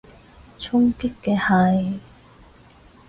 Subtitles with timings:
[0.57, 1.99] 衝擊嘅係？